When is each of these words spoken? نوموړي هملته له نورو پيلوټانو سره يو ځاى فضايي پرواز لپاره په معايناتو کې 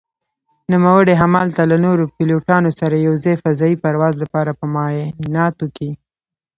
نوموړي 0.71 1.13
هملته 1.21 1.61
له 1.71 1.77
نورو 1.85 2.03
پيلوټانو 2.15 2.69
سره 2.79 2.95
يو 3.05 3.13
ځاى 3.23 3.35
فضايي 3.43 3.75
پرواز 3.83 4.13
لپاره 4.23 4.51
په 4.59 4.65
معايناتو 4.75 5.65
کې 5.77 5.89